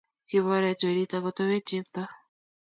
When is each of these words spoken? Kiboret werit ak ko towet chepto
Kiboret 0.27 0.81
werit 0.85 1.11
ak 1.17 1.21
ko 1.23 1.29
towet 1.37 1.65
chepto 1.69 2.03